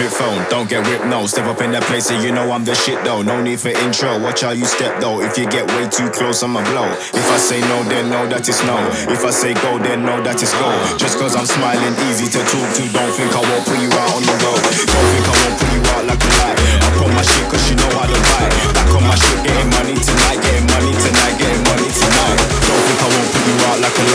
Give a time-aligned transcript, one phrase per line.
[0.00, 1.26] flip phone, don't get whipped, no.
[1.26, 3.20] Step up in that place and you know I'm the shit though.
[3.22, 5.20] No need for intro, watch how you step though.
[5.20, 6.88] If you get way too close, I'ma blow.
[6.88, 8.76] If I say no, then no, that is no.
[9.12, 10.70] If I say go, then no, that is go.
[10.96, 12.82] Just cause I'm smiling, easy to talk to.
[12.96, 14.60] Don't think I won't put you out on the road.
[14.88, 16.56] Don't think I won't put you out like a light.
[16.80, 17.24] Up on my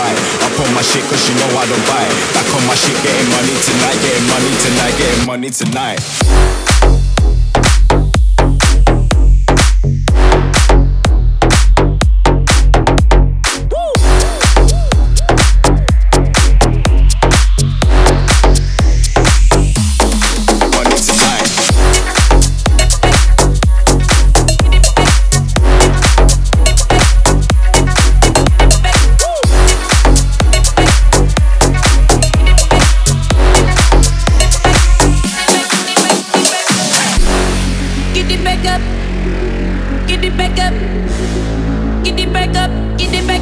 [0.06, 0.46] a.
[0.46, 2.06] Up my shit cause you know I don't buy.
[2.34, 6.75] Back on my shit, getting money tonight, getting money tonight, getting money tonight.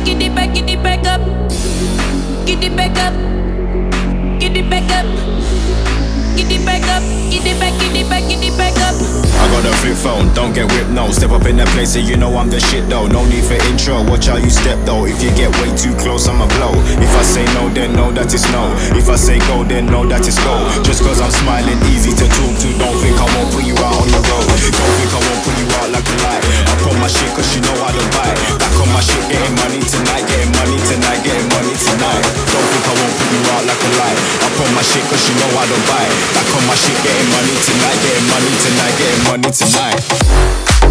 [0.06, 1.22] Get it back, get it back, up.
[2.46, 3.14] Get it back up.
[4.40, 5.08] Get it back up.
[6.36, 7.04] Get it back up.
[7.32, 8.96] Get it back, get it back, get it back up.
[9.40, 11.10] I got a flip phone, don't get whipped, no.
[11.12, 13.08] Step up in that place and you know I'm the shit though.
[13.08, 15.08] No need for intro, watch how you step though.
[15.08, 16.76] If you get way too close, I'ma blow.
[17.00, 18.76] If I say no, then no, that is no.
[18.96, 20.56] If I say go, then no, that is go.
[20.84, 22.70] Just cause I'm smiling, easy to talk to.
[22.76, 24.48] Don't think I won't put you out on the road.
[24.52, 26.73] Don't think I won't put you out like a light.
[27.04, 28.32] My shit cause you know I don't buy.
[28.64, 32.24] Back on my shit, getting money tonight, getting money tonight, getting money tonight.
[32.48, 34.18] Don't think I won't put you out like a light.
[34.40, 36.08] Up on my shit cause you know I don't buy.
[36.32, 40.83] Back on my shit, getting money tonight, getting money tonight, getting money tonight.